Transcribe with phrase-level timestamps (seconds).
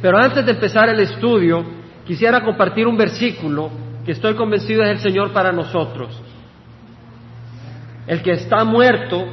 [0.00, 1.64] Pero antes de empezar el estudio,
[2.06, 3.70] quisiera compartir un versículo
[4.04, 6.20] que estoy convencido es el Señor para nosotros.
[8.06, 9.26] El que está muerto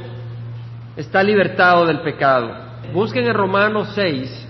[0.96, 2.68] está libertado del pecado.
[2.92, 4.46] Busquen en Romanos 6,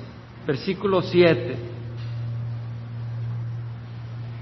[0.46, 1.56] versículo 7.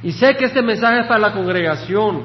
[0.03, 2.23] Y sé que este mensaje es para la congregación,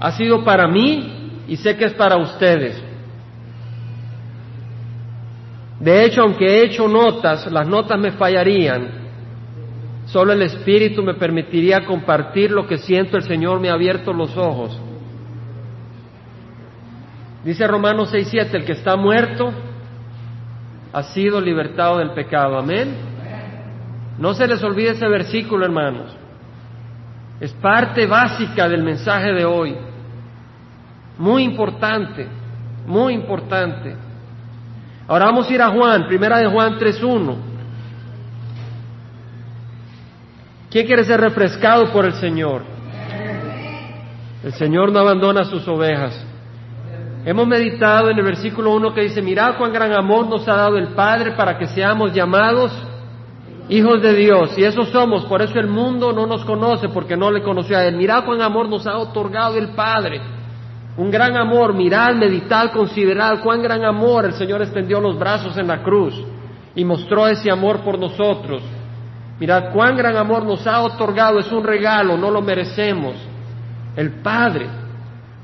[0.00, 2.87] ha sido para mí y sé que es para ustedes.
[5.80, 8.88] De hecho, aunque he hecho notas, las notas me fallarían.
[10.06, 13.16] Solo el Espíritu me permitiría compartir lo que siento.
[13.16, 14.80] El Señor me ha abierto los ojos.
[17.44, 19.52] Dice Romanos 6:7, el que está muerto
[20.92, 22.58] ha sido libertado del pecado.
[22.58, 22.96] Amén.
[24.18, 26.16] No se les olvide ese versículo, hermanos.
[27.40, 29.76] Es parte básica del mensaje de hoy.
[31.18, 32.26] Muy importante,
[32.86, 34.07] muy importante.
[35.08, 37.34] Ahora vamos a ir a Juan, primera de Juan 3.1.
[40.70, 42.62] ¿Quién quiere ser refrescado por el Señor?
[44.44, 46.26] El Señor no abandona sus ovejas.
[47.24, 50.76] Hemos meditado en el versículo 1 que dice, mirad cuán gran amor nos ha dado
[50.76, 52.70] el Padre para que seamos llamados
[53.70, 54.58] hijos de Dios.
[54.58, 57.86] Y eso somos, por eso el mundo no nos conoce porque no le conoció a
[57.86, 57.96] Él.
[57.96, 60.20] Mirad cuán amor nos ha otorgado el Padre
[60.98, 65.68] un gran amor, mirad, meditad, considerad cuán gran amor el Señor extendió los brazos en
[65.68, 66.20] la cruz
[66.74, 68.64] y mostró ese amor por nosotros.
[69.38, 73.14] Mirad cuán gran amor nos ha otorgado, es un regalo, no lo merecemos.
[73.94, 74.66] El Padre,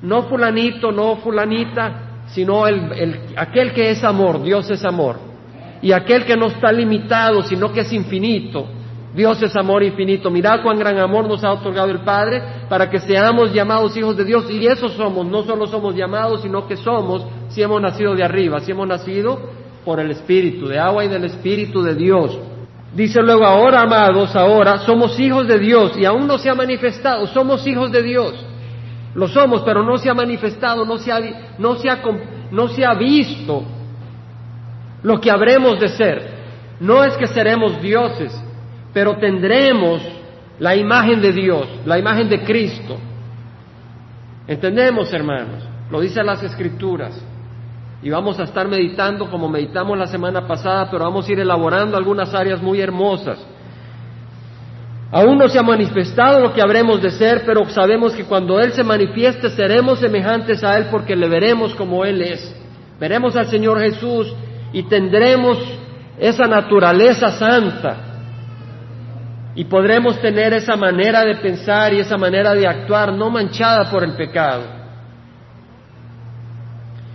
[0.02, 5.20] no fulanito, no fulanita, sino el, aquel que es amor, Dios es amor.
[5.80, 8.66] Y aquel que no está limitado, sino que es infinito,
[9.14, 10.30] Dios es amor infinito.
[10.30, 14.24] Mirad cuán gran amor nos ha otorgado el Padre para que seamos llamados hijos de
[14.24, 14.50] Dios.
[14.50, 18.60] Y eso somos, no solo somos llamados, sino que somos si hemos nacido de arriba,
[18.60, 19.38] si hemos nacido
[19.84, 22.36] por el Espíritu, de agua y del Espíritu de Dios.
[22.94, 27.26] Dice luego, ahora amados, ahora somos hijos de Dios y aún no se ha manifestado,
[27.28, 28.34] somos hijos de Dios.
[29.14, 31.20] Lo somos, pero no se ha manifestado, no se ha,
[31.58, 32.02] no se ha,
[32.50, 33.62] no se ha visto
[35.02, 36.34] lo que habremos de ser.
[36.80, 38.32] No es que seremos dioses,
[38.94, 40.00] pero tendremos
[40.60, 42.96] la imagen de Dios, la imagen de Cristo.
[44.46, 45.64] ¿Entendemos, hermanos?
[45.90, 47.20] Lo dicen las escrituras.
[48.02, 51.96] Y vamos a estar meditando como meditamos la semana pasada, pero vamos a ir elaborando
[51.96, 53.44] algunas áreas muy hermosas.
[55.10, 58.72] Aún no se ha manifestado lo que habremos de ser, pero sabemos que cuando Él
[58.72, 62.54] se manifieste seremos semejantes a Él porque le veremos como Él es.
[63.00, 64.32] Veremos al Señor Jesús
[64.72, 65.58] y tendremos
[66.18, 68.13] esa naturaleza santa
[69.56, 74.02] y podremos tener esa manera de pensar y esa manera de actuar no manchada por
[74.02, 74.64] el pecado.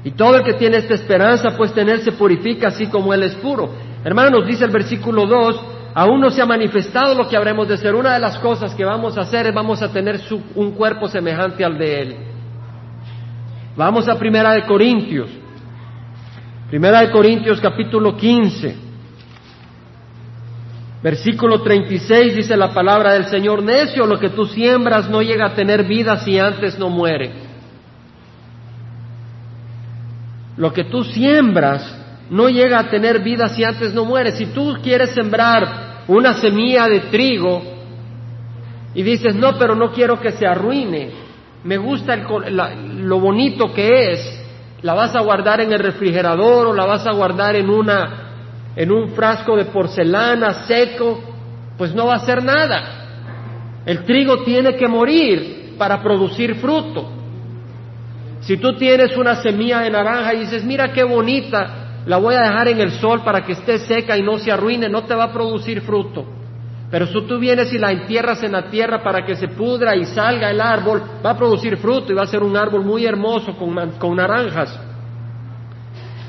[0.04, 3.36] Y todo el que tiene esta esperanza, pues tener se purifica así como Él es
[3.36, 3.70] puro.
[4.04, 5.62] Hermanos, dice el versículo 2,
[5.94, 7.94] aún no se ha manifestado lo que habremos de ser.
[7.94, 10.22] Una de las cosas que vamos a hacer es vamos a tener
[10.56, 12.16] un cuerpo semejante al de Él.
[13.76, 15.30] Vamos a Primera de Corintios.
[16.70, 18.89] Primera de Corintios capítulo 15.
[21.02, 25.56] Versículo 36 dice la palabra del Señor, necio, lo que tú siembras no llega a
[25.56, 27.32] tener vida si antes no muere.
[30.58, 31.98] Lo que tú siembras
[32.30, 34.34] no llega a tener vida si antes no muere.
[34.34, 37.62] Si tú quieres sembrar una semilla de trigo
[38.94, 41.12] y dices, no, pero no quiero que se arruine,
[41.64, 44.46] me gusta lo bonito que es,
[44.82, 48.29] la vas a guardar en el refrigerador o la vas a guardar en una
[48.76, 51.20] en un frasco de porcelana seco,
[51.78, 53.00] pues no va a hacer nada.
[53.86, 57.10] El trigo tiene que morir para producir fruto.
[58.42, 62.42] Si tú tienes una semilla de naranja y dices, mira qué bonita, la voy a
[62.42, 65.26] dejar en el sol para que esté seca y no se arruine, no te va
[65.26, 66.26] a producir fruto.
[66.90, 70.06] Pero si tú vienes y la entierras en la tierra para que se pudra y
[70.06, 73.56] salga el árbol, va a producir fruto y va a ser un árbol muy hermoso
[73.56, 74.89] con, con naranjas.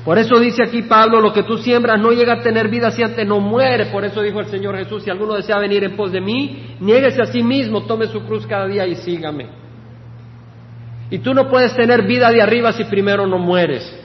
[0.03, 3.03] Por eso dice aquí Pablo, lo que tú siembras no llega a tener vida si
[3.03, 3.85] antes no muere.
[3.87, 7.21] Por eso dijo el Señor Jesús, si alguno desea venir en pos de mí, niéguese
[7.21, 9.47] a sí mismo, tome su cruz cada día y sígame.
[11.11, 13.99] Y tú no puedes tener vida de arriba si primero no mueres.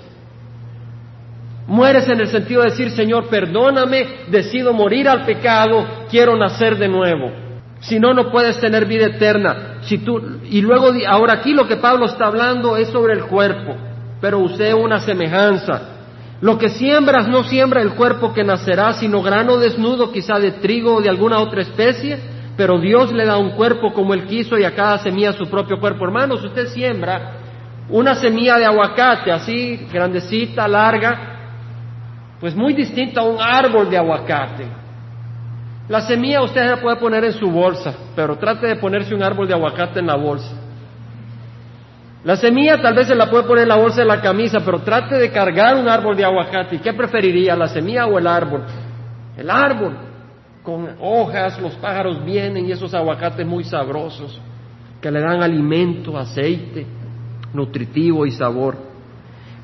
[1.66, 6.88] Mueres en el sentido de decir, Señor, perdóname, decido morir al pecado, quiero nacer de
[6.88, 7.30] nuevo.
[7.80, 9.78] Si no, no puedes tener vida eterna.
[9.82, 13.76] Si tú, y luego, ahora aquí lo que Pablo está hablando es sobre el cuerpo
[14.20, 15.96] pero usé una semejanza.
[16.40, 20.96] Lo que siembras no siembra el cuerpo que nacerá, sino grano desnudo quizá de trigo
[20.96, 22.18] o de alguna otra especie,
[22.56, 25.78] pero Dios le da un cuerpo como Él quiso y a cada semilla su propio
[25.78, 26.04] cuerpo.
[26.04, 27.36] Hermanos, usted siembra
[27.88, 31.36] una semilla de aguacate así, grandecita, larga,
[32.40, 34.66] pues muy distinta a un árbol de aguacate.
[35.88, 39.46] La semilla usted la puede poner en su bolsa, pero trate de ponerse un árbol
[39.46, 40.65] de aguacate en la bolsa.
[42.26, 44.80] La semilla tal vez se la puede poner en la bolsa de la camisa, pero
[44.80, 46.74] trate de cargar un árbol de aguacate.
[46.74, 48.64] ¿Y qué preferiría, la semilla o el árbol?
[49.36, 49.96] El árbol,
[50.60, 54.40] con hojas, los pájaros vienen y esos aguacates muy sabrosos,
[55.00, 56.84] que le dan alimento, aceite,
[57.54, 58.76] nutritivo y sabor.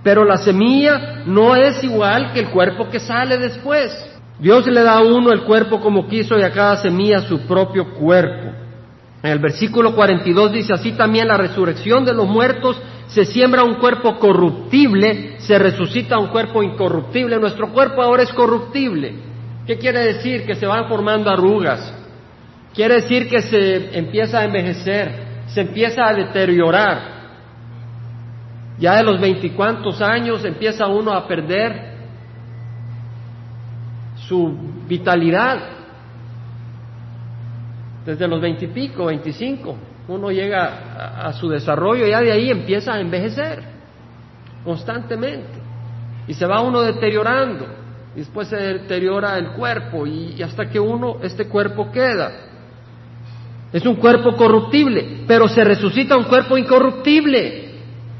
[0.04, 3.92] Pero la semilla no es igual que el cuerpo que sale después.
[4.38, 7.92] Dios le da a uno el cuerpo como quiso y a cada semilla su propio
[7.94, 8.61] cuerpo.
[9.22, 12.76] En el versículo 42 dice, así también la resurrección de los muertos
[13.06, 17.38] se siembra un cuerpo corruptible, se resucita un cuerpo incorruptible.
[17.38, 19.14] Nuestro cuerpo ahora es corruptible.
[19.66, 20.44] ¿Qué quiere decir?
[20.44, 21.94] Que se van formando arrugas.
[22.74, 27.12] Quiere decir que se empieza a envejecer, se empieza a deteriorar.
[28.78, 31.92] Ya de los veinticuantos años empieza uno a perder
[34.26, 34.56] su
[34.88, 35.81] vitalidad.
[38.04, 39.76] Desde los veintipico, veinticinco,
[40.08, 43.62] uno llega a, su desarrollo y ya de ahí empieza a envejecer
[44.64, 45.60] constantemente.
[46.26, 47.66] Y se va uno deteriorando.
[48.14, 52.32] Y después se deteriora el cuerpo y, y hasta que uno, este cuerpo queda.
[53.72, 57.70] Es un cuerpo corruptible, pero se resucita un cuerpo incorruptible.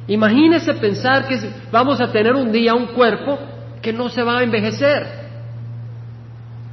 [0.06, 1.38] Imagínese pensar que
[1.70, 3.38] vamos a tener un día un cuerpo
[3.82, 5.23] que no se va a envejecer.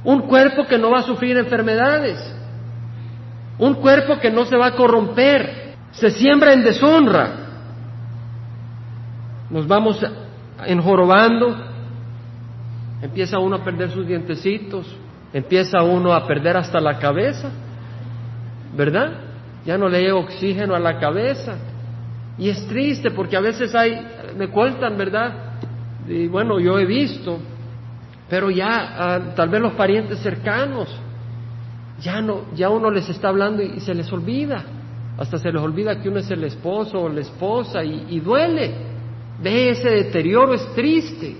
[0.02, 2.18] Un cuerpo que no va a sufrir enfermedades.
[3.60, 5.74] Un cuerpo que no se va a corromper.
[5.92, 7.30] Se siembra en deshonra.
[9.48, 10.04] Nos vamos
[10.66, 11.56] enjorobando.
[13.02, 14.92] Empieza uno a perder sus dientecitos.
[15.32, 17.50] Empieza uno a perder hasta la cabeza.
[18.76, 19.12] ¿Verdad?
[19.64, 21.56] Ya no le llega oxígeno a la cabeza.
[22.38, 24.00] Y es triste porque a veces hay,
[24.36, 25.34] me cuentan, ¿verdad?
[26.08, 27.38] Y bueno, yo he visto
[28.30, 30.88] pero ya ah, tal vez los parientes cercanos,
[32.00, 34.64] ya no, ya uno les está hablando y, se les olvida,
[35.18, 38.90] hasta se les olvida que uno es el esposo o la esposa y, duele.
[39.42, 41.36] Ve ese deterioro, es triste,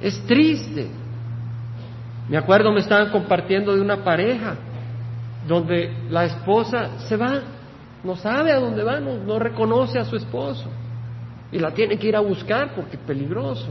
[0.00, 0.88] es triste.
[2.28, 4.56] Me acuerdo me estaban compartiendo de una pareja
[5.46, 7.42] donde la esposa se va,
[8.04, 10.70] no sabe a dónde va, no reconoce a su esposo
[11.52, 13.68] y la tiene que ir a buscar porque es peligroso.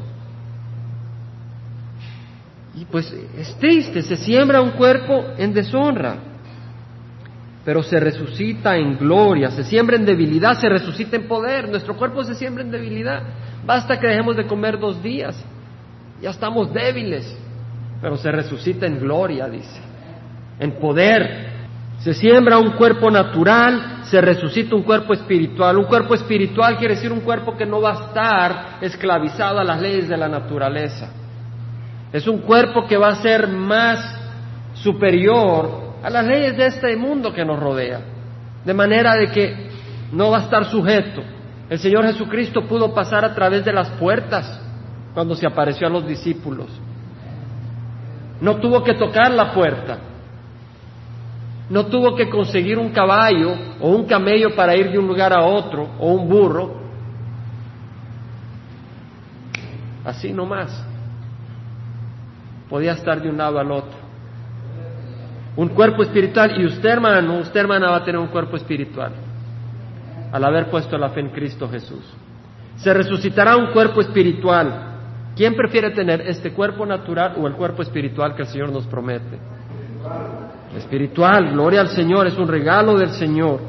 [2.76, 6.16] Y pues es triste, se siembra un cuerpo en deshonra,
[7.66, 11.70] pero se resucita en gloria, se siembra en debilidad, se resucita en poder.
[11.70, 13.24] Nuestro cuerpo se siembra en debilidad.
[13.66, 15.44] Basta que dejemos de comer dos días,
[16.22, 17.38] ya estamos débiles,
[18.02, 19.80] pero se resucita en gloria, dice,
[20.60, 21.52] en poder.
[22.00, 25.78] Se siembra un cuerpo natural, se resucita un cuerpo espiritual.
[25.78, 29.80] Un cuerpo espiritual quiere decir un cuerpo que no va a estar esclavizado a las
[29.80, 31.21] leyes de la naturaleza.
[32.13, 34.19] Es un cuerpo que va a ser más
[34.74, 38.02] superior a las leyes de este mundo que nos rodea.
[38.66, 39.69] De manera de que
[40.12, 41.22] no va a estar sujeto.
[41.69, 44.60] El Señor Jesucristo pudo pasar a través de las puertas
[45.13, 46.68] cuando se apareció a los discípulos.
[48.42, 50.00] No tuvo que tocar la puerta.
[51.69, 55.46] No tuvo que conseguir un caballo o un camello para ir de un lugar a
[55.46, 56.81] otro o un burro.
[60.04, 60.91] Así nomás
[62.72, 64.00] podía estar de un lado al otro.
[65.58, 69.12] Un cuerpo espiritual y usted hermano, usted hermana va a tener un cuerpo espiritual
[70.32, 72.01] al haber puesto la fe en Cristo Jesús.
[72.78, 74.88] Se resucitará un cuerpo espiritual.
[75.36, 79.38] ¿Quién prefiere tener este cuerpo natural o el cuerpo espiritual que el Señor nos promete?
[80.78, 83.60] Espiritual, gloria al Señor, es un regalo del Señor.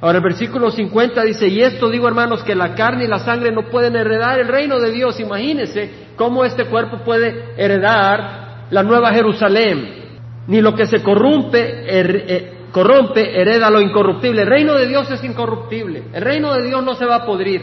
[0.00, 3.52] Ahora el versículo 50 dice, y esto digo hermanos, que la carne y la sangre
[3.52, 5.20] no pueden heredar el reino de Dios.
[5.20, 10.02] Imagínense cómo este cuerpo puede heredar la nueva Jerusalén.
[10.46, 14.42] Ni lo que se corrompe, eh, corrompe hereda lo incorruptible.
[14.42, 16.04] El reino de Dios es incorruptible.
[16.12, 17.62] El reino de Dios no se va a podrir.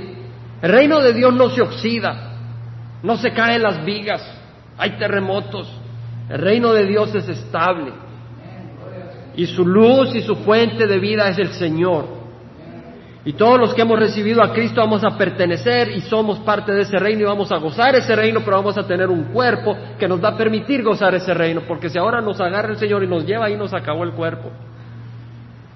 [0.62, 2.38] El reino de Dios no se oxida.
[3.03, 4.24] No se caen las vigas.
[4.77, 5.72] Hay terremotos.
[6.29, 7.91] El reino de Dios es estable.
[9.36, 12.21] Y su luz y su fuente de vida es el Señor.
[13.24, 16.82] Y todos los que hemos recibido a Cristo vamos a pertenecer y somos parte de
[16.82, 20.08] ese reino y vamos a gozar ese reino, pero vamos a tener un cuerpo que
[20.08, 23.08] nos va a permitir gozar ese reino, porque si ahora nos agarra el Señor y
[23.08, 24.50] nos lleva ahí nos acabó el cuerpo.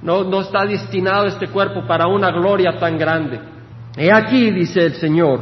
[0.02, 3.40] No, no está destinado este cuerpo para una gloria tan grande.
[3.96, 5.42] He aquí, dice el Señor,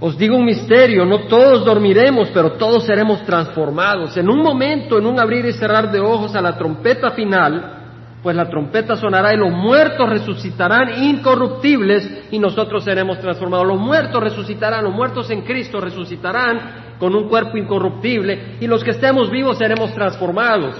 [0.00, 4.16] os digo un misterio, no todos dormiremos, pero todos seremos transformados.
[4.18, 7.81] En un momento, en un abrir y cerrar de ojos a la trompeta final,
[8.22, 13.66] pues la trompeta sonará y los muertos resucitarán incorruptibles y nosotros seremos transformados.
[13.66, 18.90] Los muertos resucitarán, los muertos en Cristo resucitarán con un cuerpo incorruptible y los que
[18.90, 20.76] estemos vivos seremos transformados.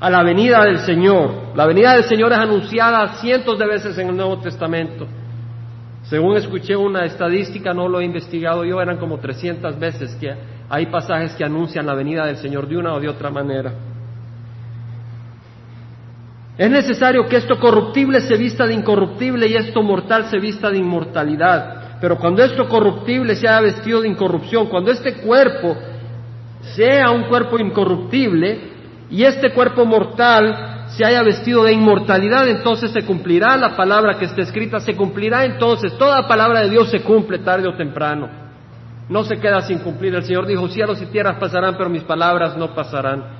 [0.00, 1.56] a la venida del Señor.
[1.56, 5.08] La venida del Señor es anunciada cientos de veces en el Nuevo Testamento.
[6.04, 10.32] Según escuché una estadística, no lo he investigado yo, eran como 300 veces que
[10.68, 13.72] hay pasajes que anuncian la venida del Señor de una o de otra manera.
[16.58, 20.78] Es necesario que esto corruptible se vista de incorruptible y esto mortal se vista de
[20.78, 22.00] inmortalidad.
[22.00, 25.76] Pero cuando esto corruptible se haya vestido de incorrupción, cuando este cuerpo
[26.74, 28.72] sea un cuerpo incorruptible
[29.08, 34.24] y este cuerpo mortal se haya vestido de inmortalidad, entonces se cumplirá la palabra que
[34.24, 38.28] está escrita, se cumplirá entonces, toda palabra de Dios se cumple tarde o temprano.
[39.08, 40.14] No se queda sin cumplir.
[40.14, 43.37] El Señor dijo, cielos y tierras pasarán, pero mis palabras no pasarán.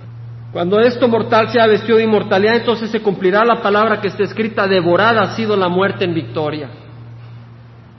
[0.53, 4.67] Cuando esto mortal sea vestido de inmortalidad, entonces se cumplirá la palabra que está escrita,
[4.67, 6.71] devorada ha sido la muerte en victoria.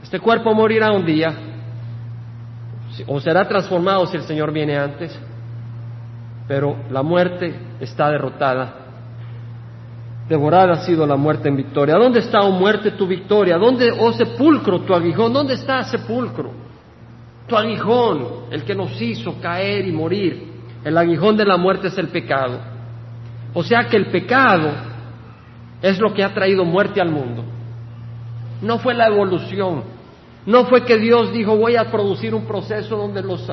[0.02, 1.32] Este cuerpo morirá un día,
[3.06, 5.16] o será transformado si el Señor viene antes,
[6.48, 8.74] pero la muerte está derrotada.
[10.28, 11.96] Devorada ha sido la muerte en victoria.
[11.96, 13.56] ¿Dónde está, oh muerte, tu victoria?
[13.58, 15.32] ¿Dónde, oh sepulcro, tu aguijón?
[15.32, 16.50] ¿Dónde está sepulcro?
[17.46, 20.49] Tu aguijón, el que nos hizo caer y morir.
[20.84, 22.58] El aguijón de la muerte es el pecado.
[23.52, 24.70] O sea que el pecado
[25.82, 27.44] es lo que ha traído muerte al mundo.
[28.62, 29.82] No fue la evolución.
[30.46, 33.46] No fue que Dios dijo voy a producir un proceso donde los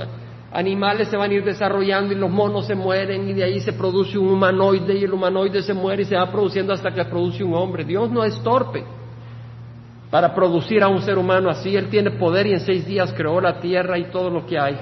[0.53, 3.73] animales se van a ir desarrollando y los monos se mueren y de ahí se
[3.73, 7.43] produce un humanoide y el humanoide se muere y se va produciendo hasta que produce
[7.43, 7.83] un hombre.
[7.83, 8.85] Dios no es torpe
[10.09, 11.75] para producir a un ser humano así.
[11.75, 14.77] Él tiene poder y en seis días creó la tierra y todo lo que hay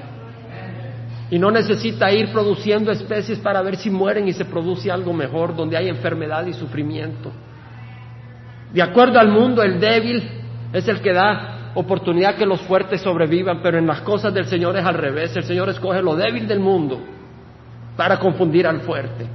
[1.31, 5.55] y no necesita ir produciendo especies para ver si mueren y se produce algo mejor,
[5.55, 7.31] donde hay enfermedad y sufrimiento.
[8.71, 10.23] De acuerdo al mundo, el débil
[10.73, 14.77] es el que da oportunidad que los fuertes sobrevivan, pero en las cosas del Señor
[14.77, 15.35] es al revés.
[15.35, 16.99] El Señor escoge lo débil del mundo
[17.95, 19.25] para confundir al fuerte.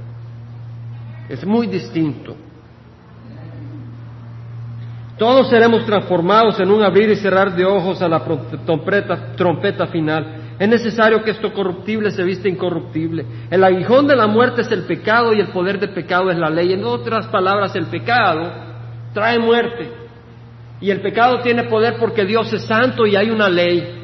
[1.27, 2.35] Es muy distinto.
[5.17, 8.23] Todos seremos transformados en un abrir y cerrar de ojos a la
[8.65, 10.40] trompeta, trompeta final.
[10.61, 13.25] Es necesario que esto corruptible se viste incorruptible.
[13.49, 16.51] El aguijón de la muerte es el pecado y el poder del pecado es la
[16.51, 16.71] ley.
[16.71, 18.43] En otras palabras, el pecado
[19.11, 19.91] trae muerte.
[20.79, 24.03] Y el pecado tiene poder porque Dios es santo y hay una ley.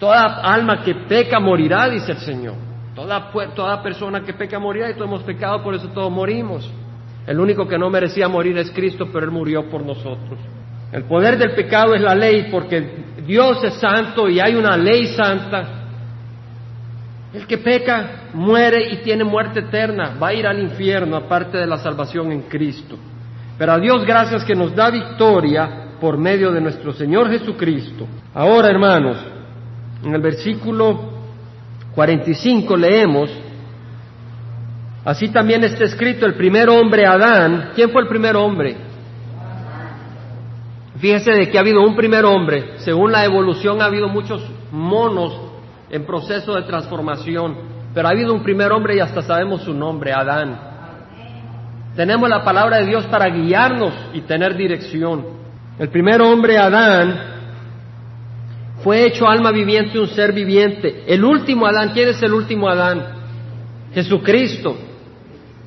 [0.00, 2.56] Toda alma que peca morirá, dice el Señor.
[2.96, 6.68] Toda, toda persona que peca morirá y todos hemos pecado, por eso todos morimos.
[7.28, 10.36] El único que no merecía morir es Cristo, pero Él murió por nosotros.
[10.90, 15.06] El poder del pecado es la ley porque Dios es santo y hay una ley
[15.06, 15.64] santa.
[17.32, 21.66] El que peca muere y tiene muerte eterna, va a ir al infierno aparte de
[21.66, 22.98] la salvación en Cristo.
[23.56, 28.04] Pero a Dios gracias que nos da victoria por medio de nuestro Señor Jesucristo.
[28.34, 29.18] Ahora, hermanos,
[30.02, 31.12] en el versículo
[31.94, 33.30] 45 leemos,
[35.04, 37.70] así también está escrito el primer hombre Adán.
[37.76, 38.89] ¿Quién fue el primer hombre?
[41.00, 45.34] Fíjese de que ha habido un primer hombre, según la evolución ha habido muchos monos
[45.88, 47.56] en proceso de transformación,
[47.94, 50.60] pero ha habido un primer hombre y hasta sabemos su nombre, Adán.
[51.96, 55.24] Tenemos la palabra de Dios para guiarnos y tener dirección.
[55.78, 57.18] El primer hombre, Adán,
[58.84, 61.04] fue hecho alma viviente, un ser viviente.
[61.06, 63.06] El último Adán, ¿quién es el último Adán?
[63.94, 64.76] Jesucristo.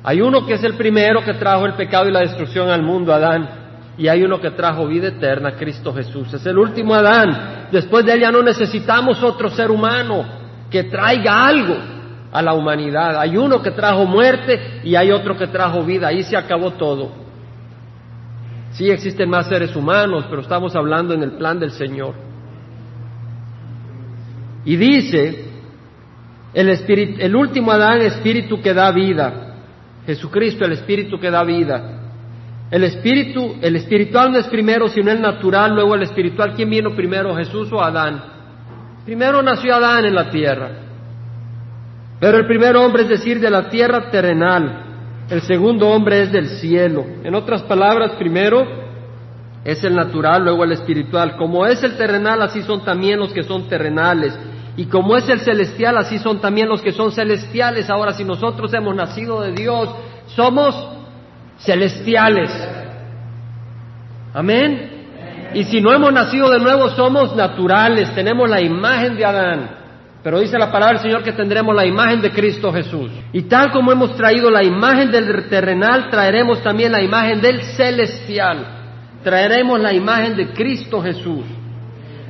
[0.04, 3.12] Hay uno que es el primero que trajo el pecado y la destrucción al mundo,
[3.12, 3.63] Adán
[3.96, 6.32] y hay uno que trajo vida eterna, Cristo Jesús.
[6.34, 7.68] Es el último Adán.
[7.70, 10.24] Después de él ya no necesitamos otro ser humano
[10.70, 11.76] que traiga algo
[12.32, 13.20] a la humanidad.
[13.20, 16.08] Hay uno que trajo muerte y hay otro que trajo vida.
[16.08, 17.12] Ahí se acabó todo.
[18.72, 22.14] Sí existen más seres humanos, pero estamos hablando en el plan del Señor.
[24.64, 25.44] Y dice,
[26.52, 29.54] el, el último Adán, espíritu que da vida.
[30.04, 32.03] Jesucristo, el espíritu que da vida.
[32.70, 36.54] El espíritu, el espiritual no es primero sino el natural, luego el espiritual.
[36.54, 38.22] ¿Quién vino primero, Jesús o Adán?
[39.04, 40.70] Primero nació Adán en la tierra.
[42.20, 44.80] Pero el primer hombre es decir, de la tierra terrenal.
[45.28, 47.04] El segundo hombre es del cielo.
[47.22, 48.66] En otras palabras, primero
[49.64, 51.36] es el natural, luego el espiritual.
[51.36, 54.38] Como es el terrenal, así son también los que son terrenales.
[54.76, 57.88] Y como es el celestial, así son también los que son celestiales.
[57.88, 59.88] Ahora, si nosotros hemos nacido de Dios,
[60.28, 60.93] somos
[61.58, 62.50] celestiales.
[64.32, 64.90] Amén.
[65.54, 69.70] Y si no hemos nacido de nuevo, somos naturales, tenemos la imagen de Adán.
[70.22, 73.10] Pero dice la palabra del Señor que tendremos la imagen de Cristo Jesús.
[73.32, 78.66] Y tal como hemos traído la imagen del terrenal, traeremos también la imagen del celestial.
[79.22, 81.44] Traeremos la imagen de Cristo Jesús.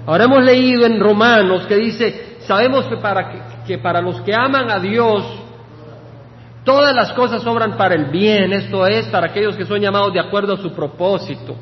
[0.07, 4.71] Ahora hemos leído en Romanos que dice, sabemos que para, que para los que aman
[4.71, 5.25] a Dios,
[6.65, 10.21] Todas las cosas obran para el bien, esto es, para aquellos que son llamados de
[10.21, 11.55] acuerdo a su propósito.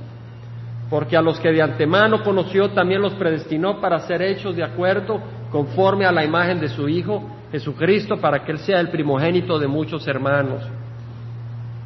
[0.88, 5.20] Porque a los que de antemano conoció también los predestinó para ser hechos de acuerdo
[5.50, 9.66] conforme a la imagen de su Hijo Jesucristo, para que Él sea el primogénito de
[9.66, 10.62] muchos hermanos.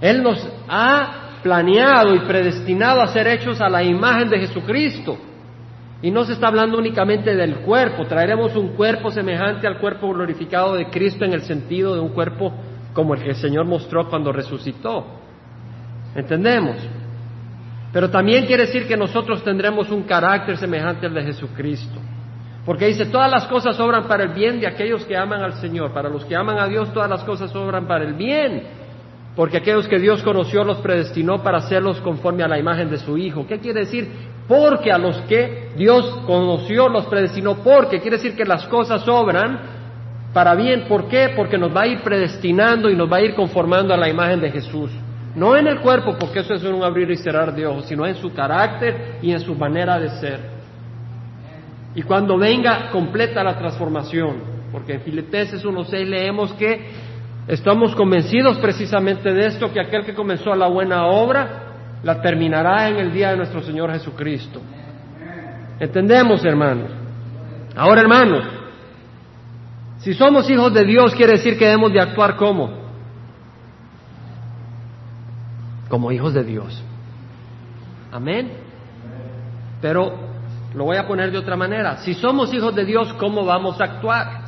[0.00, 5.16] Él nos ha planeado y predestinado a ser hechos a la imagen de Jesucristo.
[6.02, 10.74] Y no se está hablando únicamente del cuerpo, traeremos un cuerpo semejante al cuerpo glorificado
[10.74, 12.52] de Cristo en el sentido de un cuerpo
[12.96, 15.04] como el que el Señor mostró cuando resucitó.
[16.14, 16.78] ¿Entendemos?
[17.92, 22.00] Pero también quiere decir que nosotros tendremos un carácter semejante al de Jesucristo.
[22.64, 25.92] Porque dice, todas las cosas obran para el bien de aquellos que aman al Señor.
[25.92, 28.62] Para los que aman a Dios, todas las cosas obran para el bien.
[29.36, 33.18] Porque aquellos que Dios conoció los predestinó para hacerlos conforme a la imagen de su
[33.18, 33.46] Hijo.
[33.46, 34.10] ¿Qué quiere decir?
[34.48, 37.56] Porque a los que Dios conoció los predestinó.
[37.56, 39.75] Porque quiere decir que las cosas obran
[40.36, 40.82] para bien.
[40.86, 41.30] ¿Por qué?
[41.34, 44.38] Porque nos va a ir predestinando y nos va a ir conformando a la imagen
[44.38, 44.90] de Jesús.
[45.34, 48.16] No en el cuerpo, porque eso es un abrir y cerrar de ojos, sino en
[48.16, 50.40] su carácter y en su manera de ser.
[51.94, 54.36] Y cuando venga completa la transformación,
[54.70, 56.84] porque en Filipenses 1.6 leemos que
[57.48, 61.48] estamos convencidos precisamente de esto, que aquel que comenzó la buena obra
[62.02, 64.60] la terminará en el día de nuestro Señor Jesucristo.
[65.80, 66.90] ¿Entendemos, hermanos?
[67.74, 68.55] Ahora, hermanos,
[70.06, 72.70] si somos hijos de Dios, quiere decir que debemos de actuar como?
[75.88, 76.80] Como hijos de Dios.
[78.12, 78.52] Amén.
[79.82, 80.16] Pero
[80.76, 81.96] lo voy a poner de otra manera.
[82.04, 84.42] Si somos hijos de Dios, ¿cómo vamos a actuar?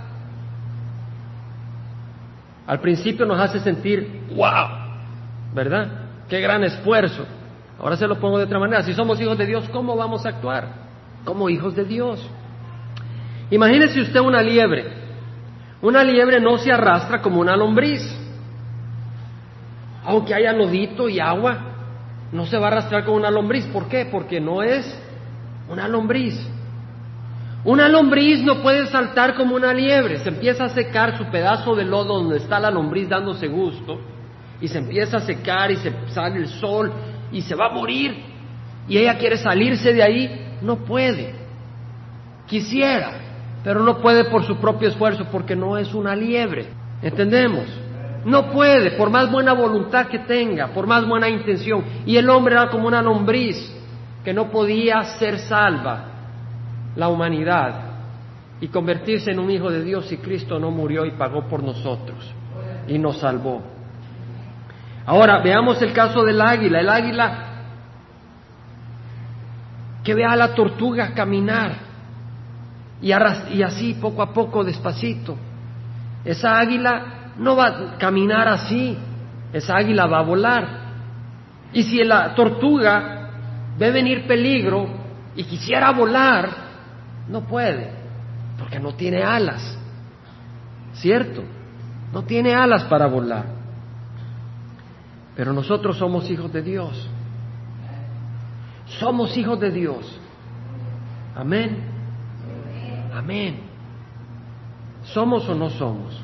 [2.65, 4.69] Al principio nos hace sentir, wow,
[5.57, 5.89] ¿verdad?
[6.29, 7.25] Qué gran esfuerzo.
[7.81, 8.85] Ahora se lo pongo de otra manera.
[8.85, 10.69] Si somos hijos de Dios, ¿cómo vamos a actuar?
[11.25, 12.25] Como hijos de Dios.
[13.51, 14.98] Imagínese usted una liebre
[15.81, 18.03] una liebre no se arrastra como una lombriz.
[20.05, 21.59] Aunque haya lodito y agua,
[22.33, 23.67] no se va a arrastrar como una lombriz.
[23.67, 24.07] ¿Por qué?
[24.07, 24.99] Porque no es
[25.69, 26.35] una lombriz.
[27.65, 30.19] Una lombriz no puede saltar como una liebre.
[30.19, 34.01] Se empieza a secar su pedazo de lodo donde está la lombriz dándose gusto.
[34.61, 36.93] Y se empieza a secar y se sale el sol
[37.31, 38.17] y se va a morir.
[38.89, 40.59] Y ella quiere salirse de ahí.
[40.63, 41.35] No puede.
[42.47, 43.28] Quisiera
[43.65, 46.69] pero no puede por su propio esfuerzo porque no es una liebre.
[47.03, 47.65] ¿Entendemos?
[48.25, 51.85] No puede, por más buena voluntad que tenga, por más buena intención.
[52.07, 53.57] Y el hombre era como una lombriz
[54.25, 56.05] que no podía ser salva
[56.97, 57.89] la humanidad
[58.61, 62.33] y convertirse en un hijo de Dios si Cristo no murió y pagó por nosotros
[62.87, 63.63] y nos salvó.
[65.07, 66.81] Ahora veamos el caso del águila.
[66.81, 67.45] El águila
[70.05, 71.88] que ve a la tortuga caminar
[73.01, 75.37] y, así poco a poco, despacito.
[76.25, 78.97] Esa águila no va a caminar así,
[79.53, 80.69] esa águila va a volar.
[81.73, 83.31] Y si la tortuga
[83.79, 84.89] ve venir peligro
[85.37, 86.49] y quisiera volar,
[87.29, 87.93] no puede,
[88.59, 89.79] porque no tiene alas,
[90.95, 91.45] ¿cierto?
[92.13, 93.45] No tiene alas para volar.
[95.37, 97.09] Pero nosotros somos hijos de Dios.
[98.99, 100.19] Somos hijos de Dios.
[101.37, 101.98] Amén.
[103.19, 103.57] Amén.
[105.03, 106.23] ¿Somos o no somos?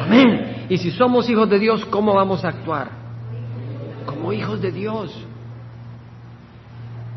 [0.00, 0.64] Amén.
[0.70, 2.88] Y si somos hijos de Dios, ¿cómo vamos a actuar?
[4.06, 5.14] Como hijos de Dios.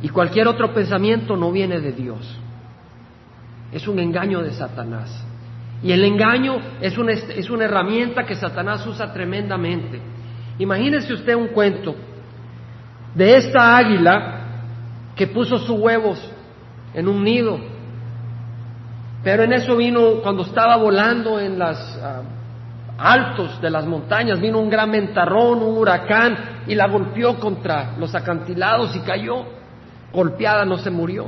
[0.02, 2.38] Y cualquier otro pensamiento no viene de Dios.
[3.72, 5.26] Es un engaño de Satanás.
[5.82, 10.02] Y el engaño es una, es una herramienta que Satanás usa tremendamente.
[10.60, 11.96] Imagínese usted un cuento
[13.16, 14.66] de esta águila
[15.16, 16.20] que puso sus huevos
[16.94, 17.71] en un nido
[19.24, 22.22] pero en eso vino, cuando estaba volando en los ah,
[22.98, 28.14] altos de las montañas, vino un gran mentarrón, un huracán, y la golpeó contra los
[28.16, 29.46] acantilados y cayó.
[30.12, 31.28] Golpeada, no se murió,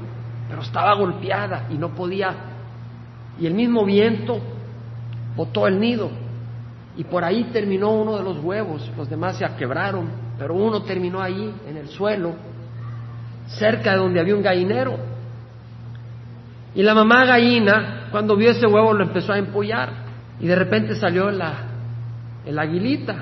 [0.49, 2.33] pero estaba golpeada y no podía.
[3.39, 4.39] Y el mismo viento
[5.35, 6.09] botó el nido.
[6.97, 11.21] Y por ahí terminó uno de los huevos, los demás se quebraron, pero uno terminó
[11.21, 12.33] ahí, en el suelo,
[13.47, 15.12] cerca de donde había un gallinero.
[16.75, 20.03] Y la mamá gallina, cuando vio ese huevo, lo empezó a empollar.
[20.39, 21.53] Y de repente salió la,
[22.45, 23.15] el aguilita.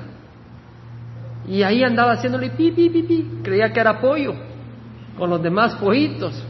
[1.47, 3.39] Y ahí andaba haciéndole pi, pi, pi, pi.
[3.43, 4.33] Creía que era pollo,
[5.17, 6.41] con los demás pollitos.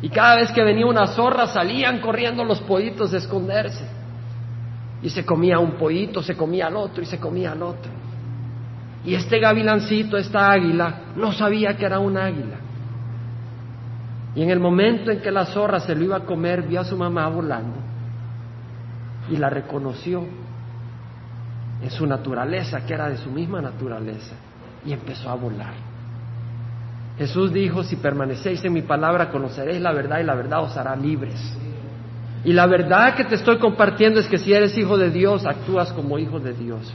[0.00, 3.84] Y cada vez que venía una zorra, salían corriendo los pollitos a esconderse.
[5.02, 7.90] Y se comía un pollito, se comía al otro y se comía al otro.
[9.04, 12.56] Y este gavilancito, esta águila, no sabía que era un águila.
[14.34, 16.84] Y en el momento en que la zorra se lo iba a comer, vio a
[16.84, 17.76] su mamá volando
[19.30, 20.24] y la reconoció.
[21.80, 24.34] en su naturaleza, que era de su misma naturaleza,
[24.84, 25.74] y empezó a volar.
[27.18, 30.96] Jesús dijo, si permanecéis en mi palabra, conoceréis la verdad y la verdad os hará
[30.96, 31.56] libres.
[32.44, 35.92] Y la verdad que te estoy compartiendo es que si eres hijo de Dios, actúas
[35.92, 36.92] como hijo de Dios,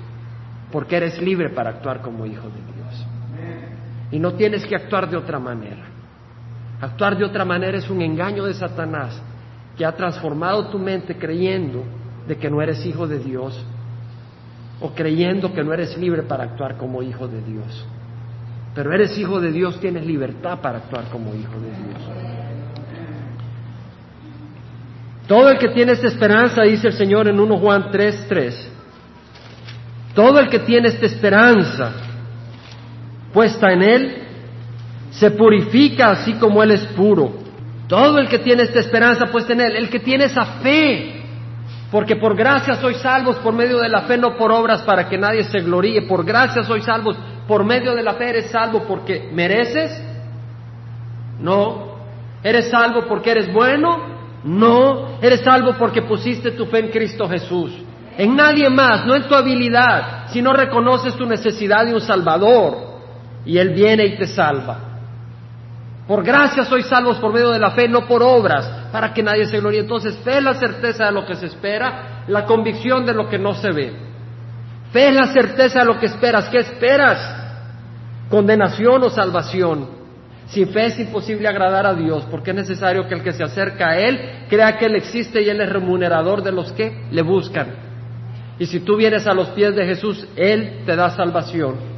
[0.71, 3.07] porque eres libre para actuar como hijo de Dios.
[4.11, 5.92] Y no tienes que actuar de otra manera.
[6.81, 9.21] Actuar de otra manera es un engaño de Satanás
[9.77, 11.83] que ha transformado tu mente creyendo
[12.27, 13.65] de que no eres hijo de Dios
[14.79, 17.85] o creyendo que no eres libre para actuar como hijo de Dios.
[18.75, 22.01] Pero eres hijo de Dios, tienes libertad para actuar como hijo de Dios.
[25.27, 28.71] Todo el que tiene esta esperanza, dice el Señor en 1 Juan 3, 3,
[30.13, 31.93] todo el que tiene esta esperanza
[33.33, 34.22] puesta en Él,
[35.13, 37.31] se purifica así como Él es puro.
[37.87, 41.21] Todo el que tiene esta esperanza puesta en Él, el que tiene esa fe,
[41.91, 45.17] porque por gracia sois salvos por medio de la fe, no por obras para que
[45.17, 47.15] nadie se gloríe, por gracia sois salvos
[47.47, 50.01] por medio de la fe, eres salvo porque mereces,
[51.39, 51.97] no,
[52.41, 57.71] eres salvo porque eres bueno, no, eres salvo porque pusiste tu fe en Cristo Jesús.
[58.17, 62.77] En nadie más, no en tu habilidad, si no reconoces tu necesidad de un Salvador
[63.45, 64.92] y Él viene y te salva.
[66.07, 69.45] Por gracia sois salvos por medio de la fe, no por obras, para que nadie
[69.45, 69.81] se gloríe.
[69.81, 73.39] Entonces, fe es la certeza de lo que se espera, la convicción de lo que
[73.39, 73.93] no se ve.
[74.91, 76.49] Fe es la certeza de lo que esperas.
[76.49, 77.43] ¿Qué esperas?
[78.29, 79.89] ¿Condenación o salvación?
[80.47, 83.91] Sin fe es imposible agradar a Dios, porque es necesario que el que se acerca
[83.91, 87.67] a Él crea que Él existe y Él es remunerador de los que le buscan.
[88.59, 91.92] Y si tú vienes a los pies de Jesús, Él te da salvación.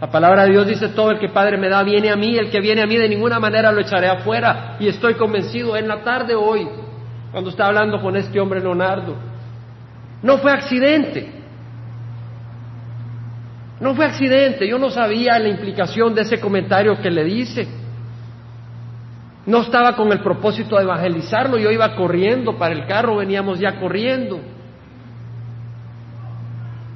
[0.00, 2.50] La palabra de Dios dice, todo el que Padre me da viene a mí, el
[2.50, 4.76] que viene a mí de ninguna manera lo echaré afuera.
[4.78, 6.68] Y estoy convencido en la tarde hoy,
[7.32, 9.16] cuando estaba hablando con este hombre Leonardo,
[10.22, 11.32] no fue accidente.
[13.80, 17.68] No fue accidente, yo no sabía la implicación de ese comentario que le dice.
[19.46, 23.80] No estaba con el propósito de evangelizarlo, yo iba corriendo para el carro, veníamos ya
[23.80, 24.40] corriendo.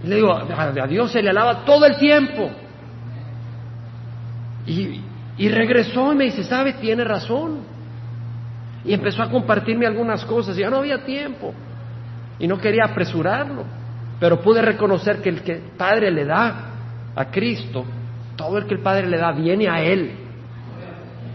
[0.04, 2.50] le digo, a Dios se le alaba todo el tiempo.
[4.66, 6.74] Y, regresó y me dice, ¿sabe?
[6.74, 7.60] Tiene razón.
[8.84, 11.54] Y empezó a compartirme algunas cosas, ya no había tiempo.
[12.38, 13.64] Y no quería apresurarlo.
[14.18, 16.70] Pero pude reconocer que el que el Padre le da
[17.14, 17.84] a Cristo,
[18.36, 20.12] todo el que el Padre le da viene a Él.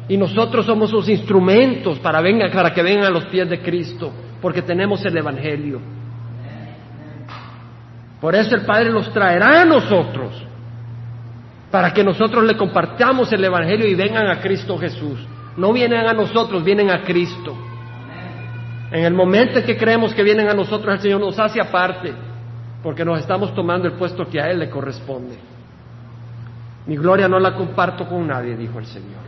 [0.09, 4.11] Y nosotros somos sus instrumentos para, venga, para que vengan a los pies de Cristo,
[4.41, 5.81] porque tenemos el Evangelio.
[8.21, 10.43] Por eso el Padre los traerá a nosotros,
[11.71, 15.19] para que nosotros le compartamos el Evangelio y vengan a Cristo Jesús.
[15.57, 17.55] No vienen a nosotros, vienen a Cristo.
[18.91, 22.13] En el momento en que creemos que vienen a nosotros, el Señor nos hace aparte,
[22.81, 25.37] porque nos estamos tomando el puesto que a Él le corresponde.
[26.85, 29.27] Mi gloria no la comparto con nadie, dijo el Señor.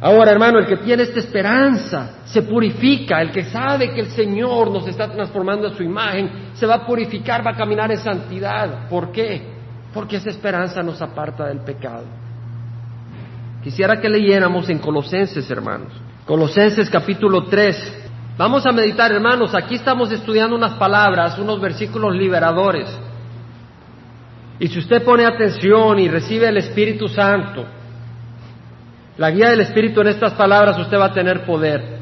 [0.00, 4.70] Ahora, hermano, el que tiene esta esperanza se purifica, el que sabe que el Señor
[4.70, 8.88] nos está transformando a su imagen, se va a purificar, va a caminar en santidad.
[8.88, 9.51] ¿Por qué?
[9.92, 12.04] Porque esa esperanza nos aparta del pecado.
[13.62, 15.92] Quisiera que leyéramos en Colosenses, hermanos.
[16.26, 18.00] Colosenses capítulo 3.
[18.36, 19.54] Vamos a meditar, hermanos.
[19.54, 22.88] Aquí estamos estudiando unas palabras, unos versículos liberadores.
[24.58, 27.64] Y si usted pone atención y recibe el Espíritu Santo,
[29.18, 31.98] la guía del Espíritu en estas palabras usted va a tener poder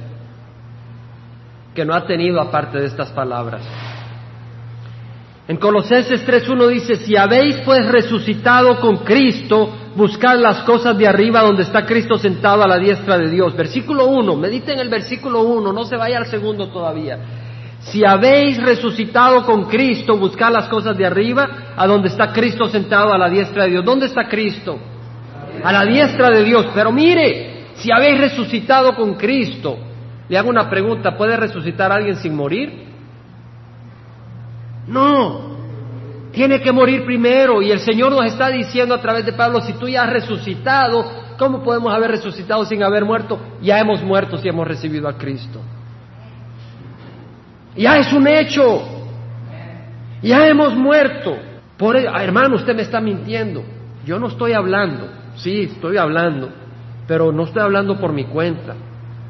[1.74, 3.62] que no ha tenido aparte de estas palabras.
[5.48, 11.42] En Colosenses 3.1 dice, si habéis pues resucitado con Cristo, buscad las cosas de arriba
[11.42, 13.56] donde está Cristo sentado a la diestra de Dios.
[13.56, 17.18] Versículo 1, mediten el versículo 1, no se vaya al segundo todavía.
[17.80, 23.12] Si habéis resucitado con Cristo, buscad las cosas de arriba, a donde está Cristo sentado
[23.12, 23.84] a la diestra de Dios.
[23.84, 24.78] ¿Dónde está Cristo?
[25.62, 26.66] a la diestra de Dios.
[26.74, 29.78] Pero mire, si habéis resucitado con Cristo,
[30.28, 32.89] le hago una pregunta, ¿puede resucitar a alguien sin morir?
[34.90, 35.56] No,
[36.32, 37.62] tiene que morir primero.
[37.62, 41.04] Y el Señor nos está diciendo a través de Pablo, si tú ya has resucitado,
[41.38, 43.38] ¿cómo podemos haber resucitado sin haber muerto?
[43.62, 45.60] Ya hemos muerto si hemos recibido a Cristo.
[47.76, 48.82] Ya es un hecho.
[50.22, 51.36] Ya hemos muerto.
[51.78, 53.64] Por, hermano, usted me está mintiendo.
[54.04, 56.50] Yo no estoy hablando Sí, estoy hablando,
[57.06, 58.74] pero no estoy hablando por mi cuenta.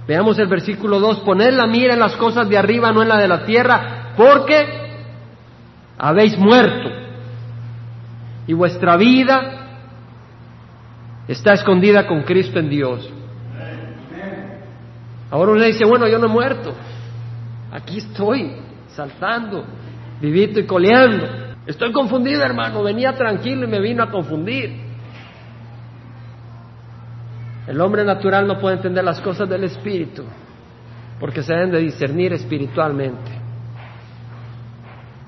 [0.07, 3.19] Veamos el versículo 2, poned la mira en las cosas de arriba, no en la
[3.19, 4.80] de la tierra, porque
[6.01, 6.89] habéis muerto
[8.47, 9.41] y vuestra vida
[11.29, 13.09] está escondida con Cristo en Dios.
[15.31, 16.75] Ahora uno dice, bueno, yo no he muerto,
[17.71, 18.57] aquí estoy,
[18.89, 19.65] saltando,
[20.21, 21.27] vivito y coleando.
[21.67, 22.83] Estoy confundido, hermano.
[22.83, 24.75] Venía tranquilo y me vino a confundir.
[27.69, 30.25] El hombre natural no puede entender las cosas del Espíritu
[31.21, 33.40] porque se deben de discernir espiritualmente.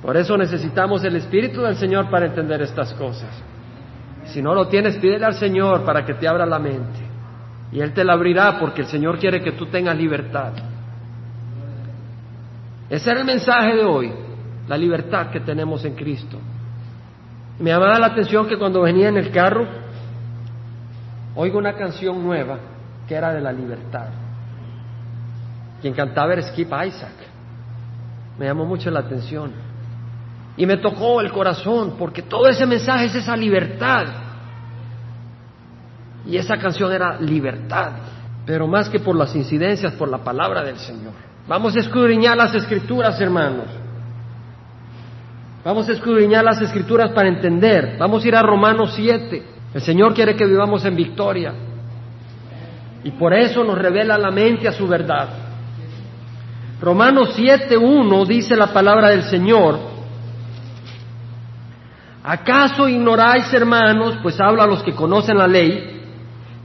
[0.02, 3.30] Por eso necesitamos el Espíritu del Señor para entender estas cosas.
[4.26, 6.98] Si no lo tienes, pídele al Señor para que te abra la mente.
[7.70, 10.52] Y Él te la abrirá porque el Señor quiere que tú tengas libertad.
[12.90, 14.12] Ese era el mensaje de hoy,
[14.68, 16.38] la libertad que tenemos en Cristo.
[17.58, 19.66] Me llamaba la atención que cuando venía en el carro,
[21.36, 22.58] oigo una canción nueva
[23.06, 24.08] que era de la libertad.
[25.80, 27.14] Quien cantaba era Skip Isaac.
[28.38, 29.71] Me llamó mucho la atención.
[30.56, 34.06] Y me tocó el corazón, porque todo ese mensaje es esa libertad.
[36.26, 37.92] Y esa canción era libertad,
[38.46, 41.12] pero más que por las incidencias, por la palabra del Señor.
[41.48, 43.66] Vamos a escudriñar las escrituras, hermanos.
[45.64, 47.96] Vamos a escudriñar las escrituras para entender.
[47.98, 49.42] Vamos a ir a Romanos 7.
[49.74, 51.52] El Señor quiere que vivamos en victoria.
[53.04, 55.28] Y por eso nos revela la mente a su verdad.
[56.80, 59.91] Romanos 7.1 dice la palabra del Señor.
[62.24, 66.00] ¿Acaso ignoráis, hermanos, pues habla a los que conocen la ley,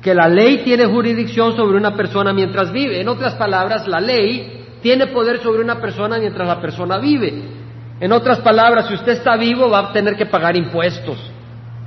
[0.01, 3.01] que la ley tiene jurisdicción sobre una persona mientras vive?
[3.01, 7.43] En otras palabras, la ley tiene poder sobre una persona mientras la persona vive.
[7.99, 11.17] En otras palabras, si usted está vivo va a tener que pagar impuestos.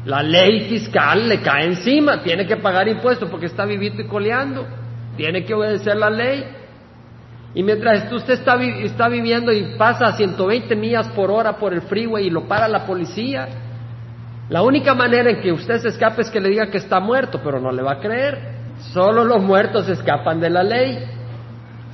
[0.05, 4.67] La ley fiscal le cae encima, tiene que pagar impuestos porque está vivito y coleando,
[5.17, 6.45] tiene que obedecer la ley.
[7.55, 11.83] Y mientras usted está, está viviendo y pasa a 120 millas por hora por el
[11.83, 13.49] freeway y lo para la policía,
[14.49, 17.41] la única manera en que usted se escape es que le diga que está muerto,
[17.43, 18.39] pero no le va a creer.
[18.93, 21.05] Solo los muertos escapan de la ley,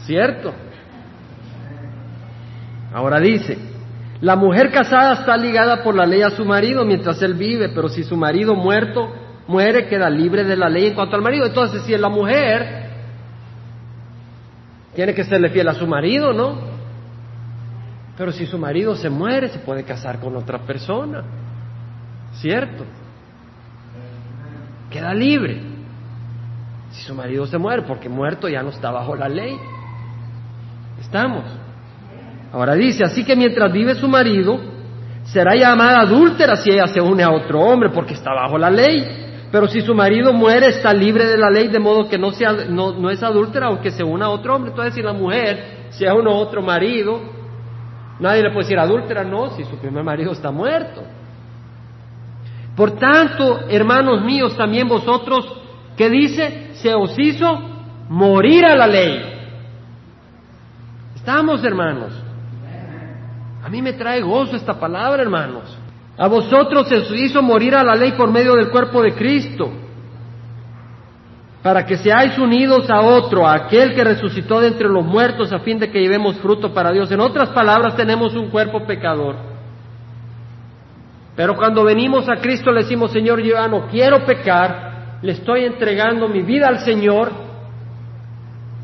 [0.01, 0.53] ¿cierto?
[2.93, 3.59] Ahora dice,
[4.21, 7.89] la mujer casada está ligada por la ley a su marido mientras él vive, pero
[7.89, 9.13] si su marido muerto
[9.47, 11.47] muere, queda libre de la ley en cuanto al marido.
[11.47, 12.86] Entonces, si la mujer
[14.97, 16.57] tiene que serle fiel a su marido, ¿no?
[18.17, 21.23] Pero si su marido se muere, se puede casar con otra persona.
[22.41, 22.85] ¿Cierto?
[24.91, 25.61] Queda libre.
[26.93, 29.59] Si su marido se muere, porque muerto ya no está bajo la ley.
[30.99, 31.45] Estamos.
[32.51, 34.59] Ahora dice, así que mientras vive su marido,
[35.25, 39.26] será llamada adúltera si ella se une a otro hombre, porque está bajo la ley.
[39.51, 42.53] Pero si su marido muere, está libre de la ley, de modo que no, sea,
[42.53, 44.71] no, es adúltera aunque se una a otro hombre.
[44.71, 47.21] Entonces, si la mujer se une a otro marido,
[48.19, 51.03] nadie le puede decir adúltera, no, si su primer marido está muerto.
[52.77, 55.47] Por tanto, hermanos míos, también vosotros,
[55.97, 56.71] ¿qué dice?
[56.75, 57.59] Se os hizo
[58.09, 59.33] morir a la ley.
[61.15, 62.13] Estamos, hermanos.
[63.65, 65.77] A mí me trae gozo esta palabra, hermanos.
[66.19, 69.71] A vosotros se os hizo morir a la ley por medio del cuerpo de Cristo,
[71.63, 75.59] para que seáis unidos a otro, a aquel que resucitó de entre los muertos, a
[75.59, 77.11] fin de que llevemos fruto para Dios.
[77.11, 79.37] En otras palabras, tenemos un cuerpo pecador.
[81.35, 86.29] Pero cuando venimos a Cristo le decimos, Señor, yo no quiero pecar, le estoy entregando
[86.29, 87.31] mi vida al Señor.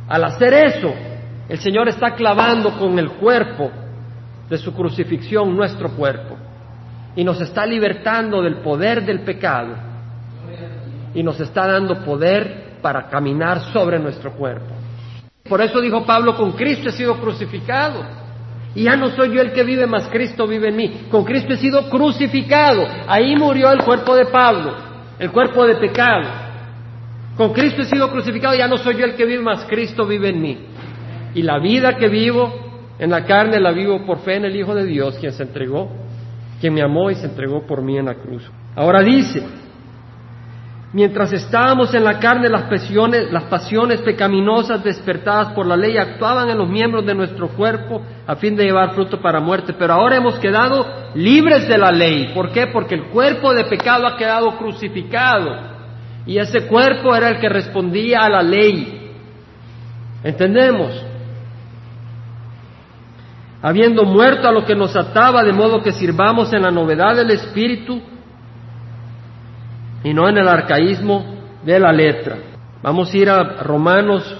[0.06, 0.92] Al hacer eso,
[1.48, 3.70] el Señor está clavando con el cuerpo
[4.50, 6.36] de su crucifixión nuestro cuerpo
[7.14, 9.74] y nos está libertando del poder del pecado
[11.14, 14.74] y nos está dando poder para caminar sobre nuestro cuerpo.
[15.48, 18.02] Por eso dijo Pablo, con Cristo he sido crucificado.
[18.74, 21.06] Y ya no soy yo el que vive, más Cristo vive en mí.
[21.10, 22.86] Con Cristo he sido crucificado.
[23.06, 24.74] Ahí murió el cuerpo de Pablo,
[25.18, 26.26] el cuerpo de pecado.
[27.36, 30.30] Con Cristo he sido crucificado, ya no soy yo el que vive, más Cristo vive
[30.30, 30.58] en mí.
[31.34, 34.74] Y la vida que vivo en la carne la vivo por fe en el Hijo
[34.74, 36.01] de Dios, quien se entregó
[36.62, 38.48] que me amó y se entregó por mí en la cruz.
[38.76, 39.42] Ahora dice,
[40.92, 46.48] mientras estábamos en la carne, las pasiones, las pasiones pecaminosas despertadas por la ley actuaban
[46.50, 50.18] en los miembros de nuestro cuerpo a fin de llevar fruto para muerte, pero ahora
[50.18, 52.30] hemos quedado libres de la ley.
[52.32, 52.68] ¿Por qué?
[52.68, 55.72] Porque el cuerpo de pecado ha quedado crucificado
[56.24, 59.10] y ese cuerpo era el que respondía a la ley.
[60.22, 61.06] ¿Entendemos?
[63.62, 67.30] Habiendo muerto a lo que nos ataba, de modo que sirvamos en la novedad del
[67.30, 68.02] Espíritu
[70.02, 72.38] y no en el arcaísmo de la letra.
[72.82, 74.36] Vamos a ir a Romanos.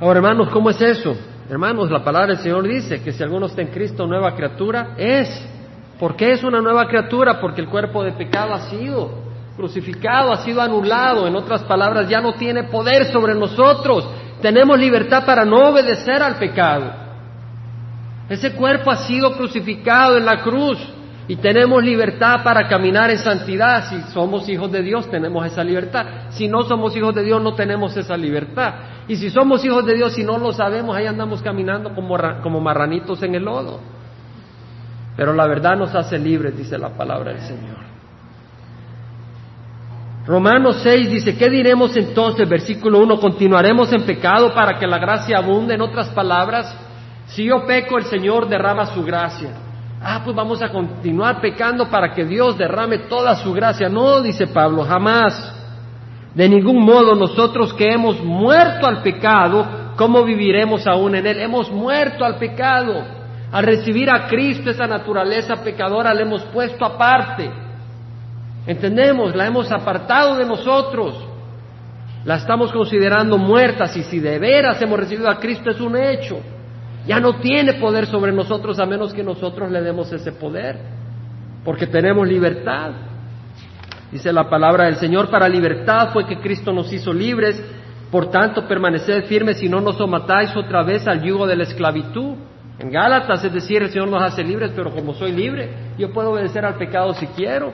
[0.00, 1.16] Ahora, hermanos, ¿cómo es eso?
[1.50, 5.50] Hermanos, la palabra del Señor dice que si alguno está en Cristo, nueva criatura es.
[5.98, 7.40] ¿Por qué es una nueva criatura?
[7.40, 9.24] Porque el cuerpo de pecado ha sido
[9.56, 11.26] crucificado, ha sido anulado.
[11.26, 14.08] En otras palabras, ya no tiene poder sobre nosotros
[14.44, 16.92] tenemos libertad para no obedecer al pecado.
[18.28, 20.78] Ese cuerpo ha sido crucificado en la cruz
[21.26, 23.88] y tenemos libertad para caminar en santidad.
[23.88, 26.28] Si somos hijos de Dios, tenemos esa libertad.
[26.28, 28.74] Si no somos hijos de Dios, no tenemos esa libertad.
[29.08, 32.60] Y si somos hijos de Dios y no lo sabemos, ahí andamos caminando como, como
[32.60, 33.80] marranitos en el lodo.
[35.16, 37.93] Pero la verdad nos hace libres, dice la palabra del Señor.
[40.26, 42.48] Romanos 6 dice, ¿qué diremos entonces?
[42.48, 45.74] Versículo 1, ¿continuaremos en pecado para que la gracia abunde?
[45.74, 46.74] En otras palabras,
[47.26, 49.50] si yo peco, el Señor derrama su gracia.
[50.02, 53.88] Ah, pues vamos a continuar pecando para que Dios derrame toda su gracia.
[53.90, 55.52] No, dice Pablo, jamás.
[56.34, 61.38] De ningún modo nosotros que hemos muerto al pecado, ¿cómo viviremos aún en él?
[61.38, 63.04] Hemos muerto al pecado.
[63.52, 67.63] Al recibir a Cristo esa naturaleza pecadora, le hemos puesto aparte.
[68.66, 71.14] Entendemos, la hemos apartado de nosotros,
[72.24, 76.40] la estamos considerando muertas y si de veras hemos recibido a Cristo es un hecho.
[77.06, 80.78] Ya no tiene poder sobre nosotros a menos que nosotros le demos ese poder,
[81.62, 82.92] porque tenemos libertad.
[84.10, 87.62] Dice la palabra del Señor, para libertad fue que Cristo nos hizo libres,
[88.10, 92.36] por tanto permaneced firmes y no nos somatáis otra vez al yugo de la esclavitud.
[92.78, 96.30] En Gálatas, es decir, el Señor nos hace libres, pero como soy libre, yo puedo
[96.30, 97.72] obedecer al pecado si quiero.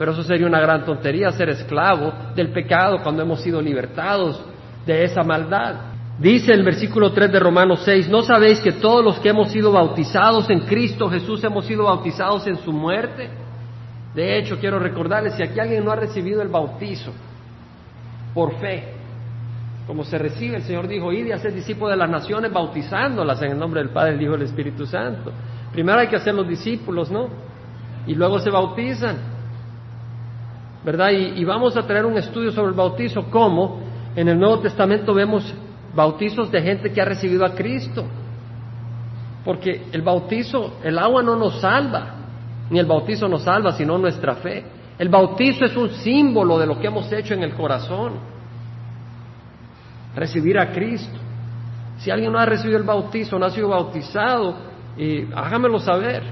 [0.00, 4.42] Pero eso sería una gran tontería, ser esclavo del pecado cuando hemos sido libertados
[4.86, 5.74] de esa maldad.
[6.18, 9.72] Dice el versículo 3 de Romanos 6, ¿no sabéis que todos los que hemos sido
[9.72, 13.28] bautizados en Cristo Jesús hemos sido bautizados en su muerte?
[14.14, 17.12] De hecho, quiero recordarles, si aquí alguien no ha recibido el bautizo
[18.32, 18.94] por fe,
[19.86, 23.50] como se recibe, el Señor dijo, id y hacer discípulos de las naciones bautizándolas en
[23.50, 25.30] el nombre del Padre, el Hijo y el Espíritu Santo.
[25.72, 27.28] Primero hay que hacer los discípulos, ¿no?
[28.06, 29.29] Y luego se bautizan.
[30.84, 31.10] ¿Verdad?
[31.10, 33.80] Y, vamos a traer un estudio sobre el bautizo, cómo
[34.16, 35.54] en el Nuevo Testamento vemos
[35.94, 38.04] bautizos de gente que ha recibido a Cristo.
[39.44, 42.14] Porque el bautizo, el agua no nos salva,
[42.70, 44.64] ni el bautizo nos salva, sino nuestra fe.
[44.98, 48.12] El bautizo es un símbolo de lo que hemos hecho en el corazón.
[50.14, 51.18] Recibir a Cristo.
[51.98, 56.22] Si alguien no ha recibido el bautizo, no ha sido bautizado, y hágamelo saber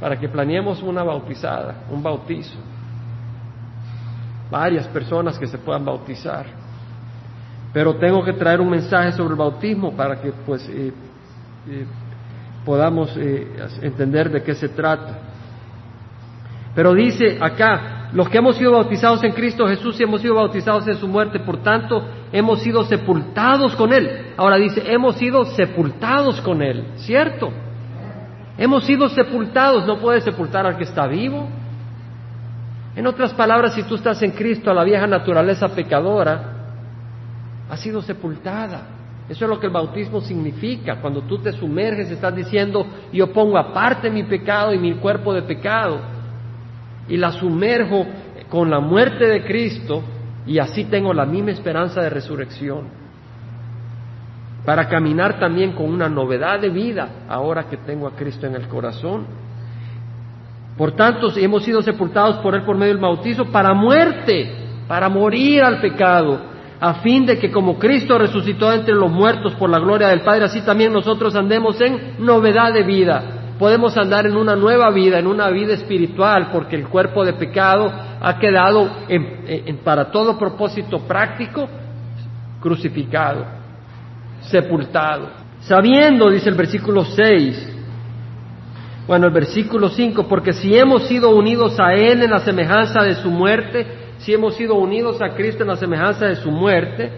[0.00, 2.58] para que planeemos una bautizada, un bautizo
[4.52, 6.44] varias personas que se puedan bautizar.
[7.72, 10.92] Pero tengo que traer un mensaje sobre el bautismo para que pues eh,
[11.68, 11.86] eh,
[12.64, 13.48] podamos eh,
[13.80, 15.18] entender de qué se trata.
[16.74, 20.86] Pero dice acá, los que hemos sido bautizados en Cristo Jesús y hemos sido bautizados
[20.86, 24.34] en su muerte, por tanto, hemos sido sepultados con Él.
[24.36, 27.50] Ahora dice, hemos sido sepultados con Él, ¿cierto?
[28.58, 31.48] Hemos sido sepultados, no puede sepultar al que está vivo.
[32.94, 36.52] En otras palabras, si tú estás en Cristo, la vieja naturaleza pecadora
[37.70, 38.82] ha sido sepultada.
[39.28, 40.96] Eso es lo que el bautismo significa.
[41.00, 45.42] Cuando tú te sumerges, estás diciendo, yo pongo aparte mi pecado y mi cuerpo de
[45.42, 46.00] pecado
[47.08, 48.06] y la sumerjo
[48.50, 50.02] con la muerte de Cristo
[50.46, 52.88] y así tengo la misma esperanza de resurrección.
[54.64, 58.68] Para caminar también con una novedad de vida ahora que tengo a Cristo en el
[58.68, 59.26] corazón.
[60.76, 64.50] Por tanto, hemos sido sepultados por Él por medio del bautizo para muerte,
[64.88, 66.40] para morir al pecado,
[66.80, 70.44] a fin de que como Cristo resucitó entre los muertos por la gloria del Padre,
[70.44, 73.22] así también nosotros andemos en novedad de vida.
[73.58, 77.92] Podemos andar en una nueva vida, en una vida espiritual, porque el cuerpo de pecado
[78.20, 78.90] ha quedado
[79.84, 81.68] para todo propósito práctico
[82.60, 83.44] crucificado,
[84.40, 85.28] sepultado.
[85.60, 87.81] Sabiendo, dice el versículo 6,
[89.06, 93.16] bueno, el versículo 5, porque si hemos sido unidos a Él en la semejanza de
[93.16, 93.86] su muerte,
[94.18, 97.10] si hemos sido unidos a Cristo en la semejanza de su muerte,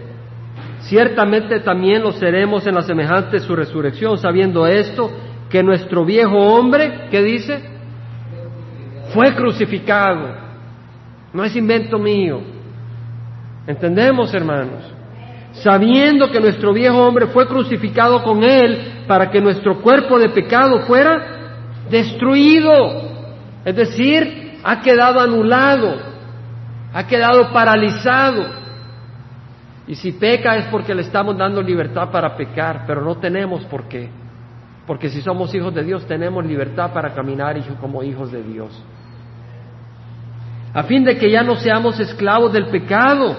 [0.81, 5.11] ciertamente también lo seremos en la semejanza de su resurrección, sabiendo esto,
[5.49, 7.61] que nuestro viejo hombre, ¿qué dice?
[9.13, 10.35] Fue crucificado.
[11.33, 12.41] No es invento mío.
[13.67, 14.83] ¿Entendemos, hermanos?
[15.53, 20.79] Sabiendo que nuestro viejo hombre fue crucificado con Él para que nuestro cuerpo de pecado
[20.81, 21.34] fuera
[21.89, 22.73] destruido,
[23.63, 25.95] es decir, ha quedado anulado,
[26.93, 28.65] ha quedado paralizado.
[29.87, 33.87] Y si peca es porque le estamos dando libertad para pecar, pero no tenemos por
[33.87, 34.09] qué.
[34.87, 38.83] Porque si somos hijos de Dios tenemos libertad para caminar como hijos de Dios.
[40.73, 43.37] A fin de que ya no seamos esclavos del pecado,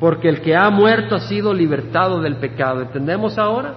[0.00, 2.82] porque el que ha muerto ha sido libertado del pecado.
[2.82, 3.74] ¿Entendemos ahora?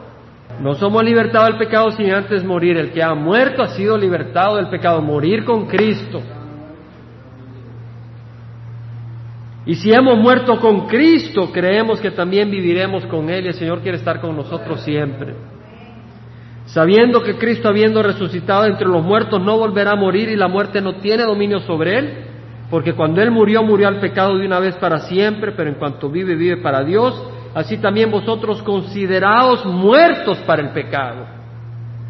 [0.61, 2.77] No somos libertados del pecado sin antes morir.
[2.77, 6.21] El que ha muerto ha sido libertado del pecado, morir con Cristo.
[9.65, 13.81] Y si hemos muerto con Cristo, creemos que también viviremos con Él y el Señor
[13.81, 15.33] quiere estar con nosotros siempre.
[16.65, 20.81] sabiendo que Cristo, habiendo resucitado entre los muertos, no volverá a morir y la muerte
[20.81, 22.13] no tiene dominio sobre él,
[22.69, 26.09] porque cuando él murió, murió al pecado de una vez para siempre, pero en cuanto
[26.09, 27.21] vive, vive para Dios,
[27.55, 31.25] así también vosotros consideraos muertos para el pecado.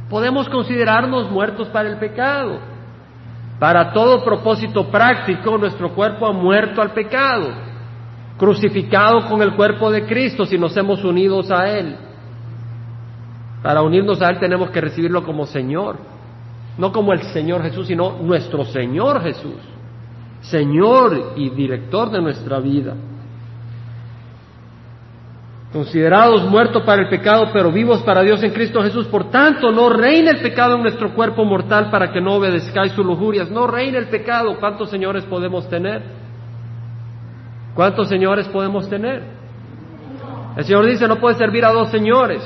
[0.09, 2.59] Podemos considerarnos muertos para el pecado.
[3.59, 7.53] Para todo propósito práctico, nuestro cuerpo ha muerto al pecado,
[8.37, 11.95] crucificado con el cuerpo de Cristo si nos hemos unidos a Él.
[13.61, 15.97] Para unirnos a Él tenemos que recibirlo como Señor,
[16.77, 19.61] no como el Señor Jesús, sino nuestro Señor Jesús,
[20.41, 22.95] Señor y director de nuestra vida.
[25.71, 29.07] Considerados muertos para el pecado, pero vivos para Dios en Cristo Jesús.
[29.07, 33.05] Por tanto, no reina el pecado en nuestro cuerpo mortal para que no obedezcáis sus
[33.05, 33.49] lujurias.
[33.51, 34.57] No reina el pecado.
[34.59, 36.03] ¿Cuántos señores podemos tener?
[37.75, 39.35] ¿Cuántos señores podemos tener?
[40.55, 42.41] El Señor dice, no puedes servir a dos señores.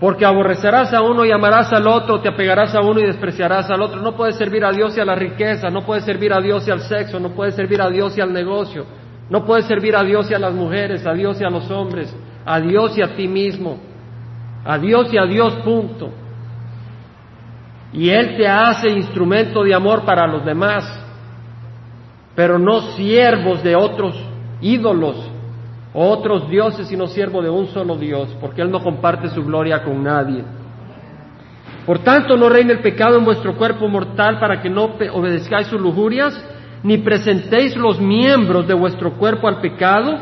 [0.00, 3.82] Porque aborrecerás a uno y amarás al otro, te apegarás a uno y despreciarás al
[3.82, 4.00] otro.
[4.00, 6.70] No puedes servir a Dios y a la riqueza, no puedes servir a Dios y
[6.70, 8.84] al sexo, no puedes servir a Dios y al negocio,
[9.30, 12.14] no puedes servir a Dios y a las mujeres, a Dios y a los hombres,
[12.44, 13.78] a Dios y a ti mismo,
[14.64, 16.10] a Dios y a Dios punto.
[17.92, 20.84] Y Él te hace instrumento de amor para los demás,
[22.34, 24.14] pero no siervos de otros
[24.60, 25.30] ídolos
[25.92, 30.02] otros dioses, sino siervo de un solo Dios, porque Él no comparte su gloria con
[30.02, 30.44] nadie.
[31.86, 35.80] Por tanto, no reine el pecado en vuestro cuerpo mortal para que no obedezcáis sus
[35.80, 36.34] lujurias,
[36.82, 40.18] ni presentéis los miembros de vuestro cuerpo al pecado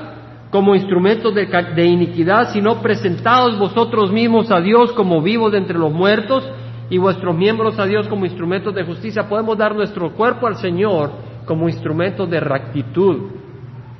[0.51, 5.79] como instrumentos de, de iniquidad, sino presentaos vosotros mismos a Dios como vivos de entre
[5.79, 6.49] los muertos
[6.89, 9.29] y vuestros miembros a Dios como instrumentos de justicia.
[9.29, 11.11] Podemos dar nuestro cuerpo al Señor
[11.45, 13.31] como instrumentos de rectitud,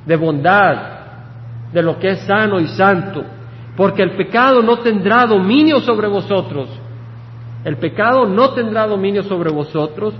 [0.05, 0.97] de bondad,
[1.71, 3.23] de lo que es sano y santo,
[3.75, 6.69] porque el pecado no tendrá dominio sobre vosotros.
[7.63, 10.13] El pecado no tendrá dominio sobre vosotros,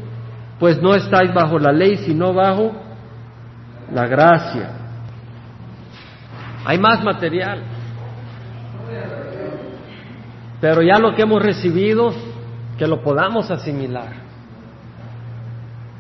[0.60, 2.72] pues no estáis bajo la ley, sino bajo
[3.94, 4.72] la gracia.
[6.66, 7.62] Hay más material.
[10.60, 12.12] Pero ya lo que hemos recibido,
[12.78, 14.28] que lo podamos asimilar.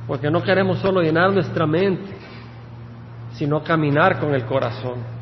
[0.07, 2.15] Porque no queremos solo llenar nuestra mente,
[3.33, 5.17] sino caminar con el corazón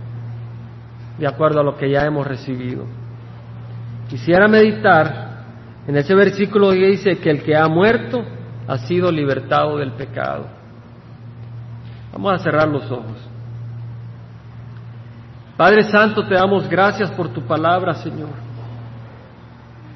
[1.17, 2.85] de acuerdo a lo que ya hemos recibido.
[4.09, 5.43] Quisiera meditar
[5.87, 8.23] en ese versículo que dice que el que ha muerto
[8.67, 10.45] ha sido libertado del pecado.
[12.11, 13.17] Vamos a cerrar los ojos.
[15.57, 18.29] Padre Santo, te damos gracias por tu palabra, Señor,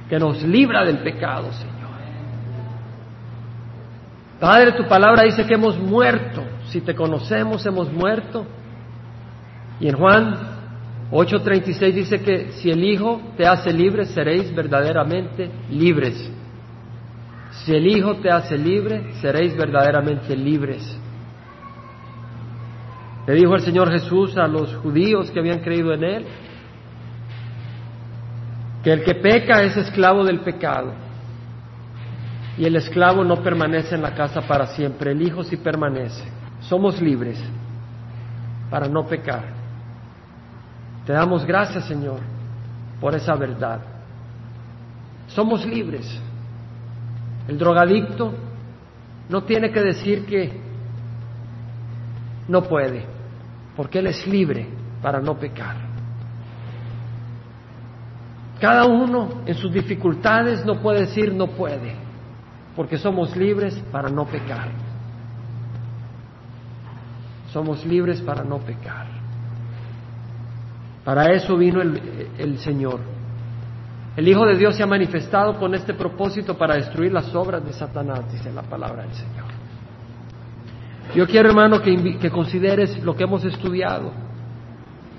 [0.07, 1.79] que nos libra del pecado, Señor.
[4.39, 6.43] Padre, tu palabra dice que hemos muerto.
[6.67, 8.45] Si te conocemos, hemos muerto.
[9.81, 10.37] Y en Juan
[11.11, 16.31] 8.36 dice que si el Hijo te hace libre, seréis verdaderamente libres.
[17.65, 20.97] Si el Hijo te hace libre, seréis verdaderamente libres.
[23.27, 26.25] Le dijo el Señor Jesús a los judíos que habían creído en Él,
[28.83, 30.93] que el que peca es esclavo del pecado.
[32.57, 36.23] Y el esclavo no permanece en la casa para siempre, el Hijo sí permanece.
[36.61, 37.41] Somos libres
[38.69, 39.43] para no pecar.
[41.05, 42.19] Te damos gracias, Señor,
[42.99, 43.81] por esa verdad.
[45.27, 46.21] Somos libres.
[47.49, 48.31] El drogadicto
[49.27, 50.51] no tiene que decir que
[52.47, 53.05] no puede,
[53.75, 54.67] porque él es libre
[55.01, 55.75] para no pecar.
[58.61, 61.95] Cada uno en sus dificultades no puede decir no puede,
[62.75, 64.69] porque somos libres para no pecar.
[67.51, 69.07] Somos libres para no pecar.
[71.03, 72.99] Para eso vino el, Señor.
[74.19, 77.71] El Hijo de Dios se ha manifestado con este propósito para destruir las obras de
[77.71, 79.45] Satanás, dice la palabra del Señor.
[81.15, 84.11] Yo quiero, hermano, que, consideres lo que hemos estudiado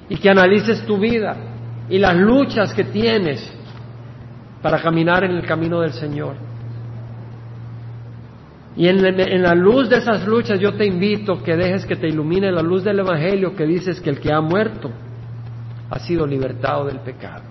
[0.06, 1.34] y que analices tu vida
[1.88, 3.50] y las luchas que tienes
[4.60, 6.34] para caminar en el camino del Señor.
[8.76, 12.06] Y en, en, la luz de esas luchas yo te invito que dejes que te
[12.06, 14.90] ilumine la luz del Evangelio que dices que el que ha muerto
[15.88, 17.49] ha sido libertado del pecado.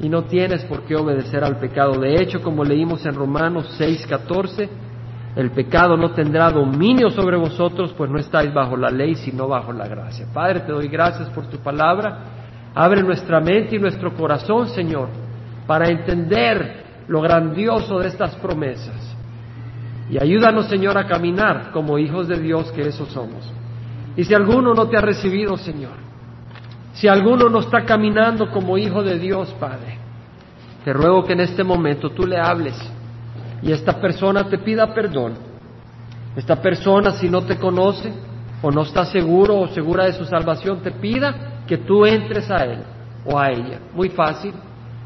[0.00, 1.98] Y no tienes por qué obedecer al pecado.
[1.98, 4.68] De hecho, como leímos en Romanos 6:14,
[5.36, 9.72] el pecado no tendrá dominio sobre vosotros, pues no estáis bajo la ley, sino bajo
[9.72, 10.26] la gracia.
[10.32, 12.18] Padre, te doy gracias por tu palabra.
[12.74, 15.08] Abre nuestra mente y nuestro corazón, Señor,
[15.66, 19.14] para entender lo grandioso de estas promesas.
[20.10, 23.52] Y ayúdanos, Señor, a caminar como hijos de Dios que esos somos.
[24.16, 25.94] Y si alguno no te ha recibido, Señor,
[26.96, 29.98] si alguno no está caminando como hijo de Dios, Padre,
[30.82, 32.74] te ruego que en este momento tú le hables
[33.62, 35.34] y esta persona te pida perdón.
[36.34, 38.12] Esta persona, si no te conoce
[38.62, 42.64] o no está seguro o segura de su salvación, te pida que tú entres a
[42.64, 42.78] él
[43.26, 43.78] o a ella.
[43.94, 44.54] Muy fácil.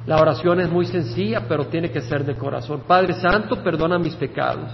[0.07, 2.83] La oración es muy sencilla, pero tiene que ser de corazón.
[2.87, 4.71] Padre Santo, perdona mis pecados.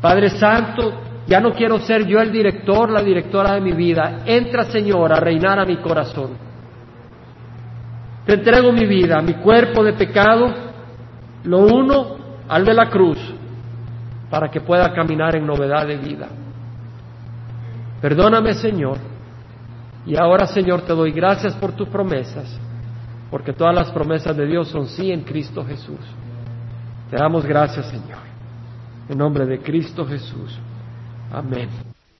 [0.00, 0.92] Padre Santo,
[1.26, 4.22] ya no quiero ser yo el director, la directora de mi vida.
[4.26, 6.30] Entra, Señor, a reinar a mi corazón.
[8.26, 10.52] Te entrego mi vida, mi cuerpo de pecado,
[11.44, 12.16] lo uno
[12.48, 13.18] al de la cruz,
[14.30, 16.28] para que pueda caminar en novedad de vida.
[18.00, 18.98] Perdóname, Señor.
[20.04, 22.58] Y ahora, Señor, te doy gracias por tus promesas,
[23.30, 26.00] porque todas las promesas de Dios son sí en Cristo Jesús.
[27.10, 28.18] Te damos gracias, Señor.
[29.08, 30.58] En nombre de Cristo Jesús.
[31.32, 31.68] Amém.